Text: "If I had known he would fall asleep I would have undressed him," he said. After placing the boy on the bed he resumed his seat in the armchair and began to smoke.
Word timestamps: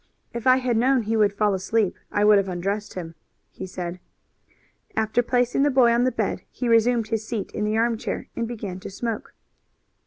"If 0.33 0.47
I 0.47 0.55
had 0.57 0.77
known 0.77 1.03
he 1.03 1.15
would 1.15 1.31
fall 1.31 1.53
asleep 1.53 1.95
I 2.11 2.25
would 2.25 2.39
have 2.39 2.49
undressed 2.49 2.95
him," 2.95 3.13
he 3.51 3.67
said. 3.67 3.99
After 4.95 5.21
placing 5.21 5.61
the 5.61 5.69
boy 5.69 5.91
on 5.91 6.05
the 6.05 6.11
bed 6.11 6.41
he 6.49 6.67
resumed 6.67 7.09
his 7.09 7.23
seat 7.27 7.51
in 7.51 7.65
the 7.65 7.77
armchair 7.77 8.25
and 8.35 8.47
began 8.47 8.79
to 8.79 8.89
smoke. 8.89 9.35